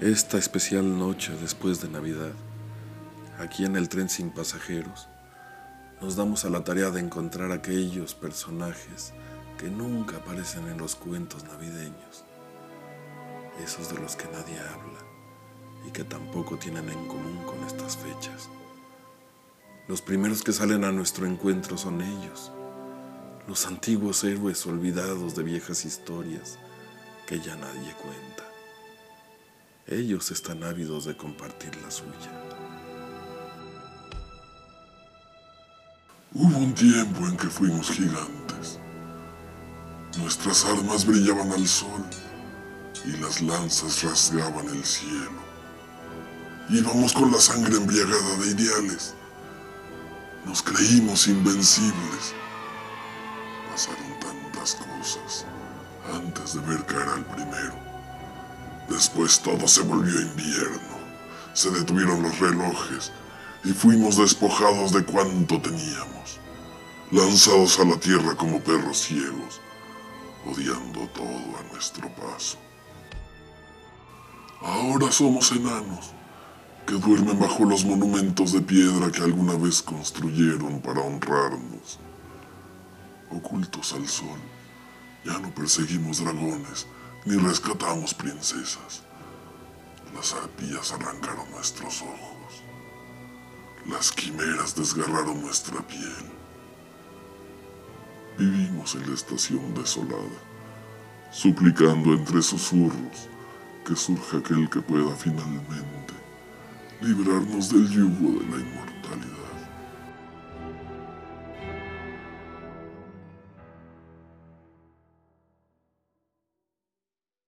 [0.00, 2.32] Esta especial noche después de Navidad,
[3.38, 5.08] aquí en el tren sin pasajeros,
[6.00, 9.12] nos damos a la tarea de encontrar aquellos personajes
[9.58, 12.24] que nunca aparecen en los cuentos navideños,
[13.62, 15.00] esos de los que nadie habla
[15.86, 18.48] y que tampoco tienen en común con estas fechas.
[19.86, 22.50] Los primeros que salen a nuestro encuentro son ellos,
[23.46, 26.58] los antiguos héroes olvidados de viejas historias
[27.26, 28.49] que ya nadie cuenta.
[29.90, 32.30] Ellos están ávidos de compartir la suya.
[36.32, 38.78] Hubo un tiempo en que fuimos gigantes.
[40.16, 42.04] Nuestras armas brillaban al sol
[43.04, 45.42] y las lanzas rasgaban el cielo.
[46.68, 49.14] Íbamos con la sangre embriagada de ideales.
[50.46, 52.32] Nos creímos invencibles.
[53.72, 55.46] Pasaron tantas cosas
[56.14, 57.89] antes de ver caer al primero.
[58.90, 60.98] Después todo se volvió invierno.
[61.52, 63.12] Se detuvieron los relojes
[63.62, 66.40] y fuimos despojados de cuanto teníamos,
[67.12, 69.60] lanzados a la tierra como perros ciegos,
[70.44, 72.58] odiando todo a nuestro paso.
[74.60, 76.10] Ahora somos enanos
[76.84, 82.00] que duermen bajo los monumentos de piedra que alguna vez construyeron para honrarnos.
[83.30, 84.40] Ocultos al sol,
[85.24, 86.88] ya no perseguimos dragones
[87.24, 89.02] ni rescatamos princesas.
[90.14, 92.62] Las arpías arrancaron nuestros ojos.
[93.86, 96.30] Las quimeras desgarraron nuestra piel.
[98.38, 100.40] Vivimos en la estación desolada,
[101.30, 103.28] suplicando entre susurros
[103.86, 106.14] que surja aquel que pueda finalmente
[107.00, 108.89] librarnos del yugo de la inmortalidad.